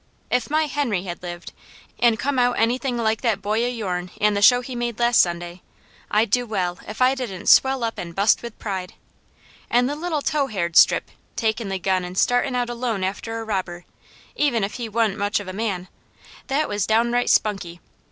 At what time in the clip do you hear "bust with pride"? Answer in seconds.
8.13-8.95